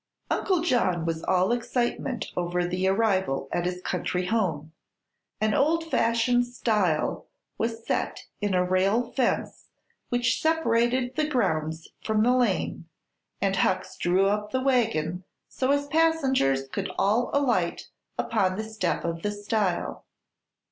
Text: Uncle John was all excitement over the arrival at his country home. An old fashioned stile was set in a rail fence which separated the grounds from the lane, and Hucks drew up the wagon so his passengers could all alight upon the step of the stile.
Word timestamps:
Uncle 0.31 0.61
John 0.63 1.05
was 1.05 1.21
all 1.25 1.51
excitement 1.51 2.31
over 2.35 2.65
the 2.65 2.87
arrival 2.87 3.47
at 3.51 3.65
his 3.65 3.83
country 3.83 4.25
home. 4.25 4.71
An 5.39 5.53
old 5.53 5.91
fashioned 5.91 6.47
stile 6.47 7.27
was 7.59 7.85
set 7.85 8.25
in 8.41 8.55
a 8.55 8.65
rail 8.65 9.11
fence 9.11 9.67
which 10.09 10.41
separated 10.41 11.15
the 11.15 11.27
grounds 11.27 11.89
from 12.03 12.23
the 12.23 12.35
lane, 12.35 12.85
and 13.41 13.57
Hucks 13.57 13.95
drew 13.95 14.25
up 14.25 14.49
the 14.49 14.63
wagon 14.63 15.23
so 15.47 15.69
his 15.69 15.85
passengers 15.85 16.67
could 16.67 16.89
all 16.97 17.29
alight 17.31 17.91
upon 18.17 18.55
the 18.57 18.63
step 18.63 19.05
of 19.05 19.21
the 19.21 19.29
stile. 19.31 20.03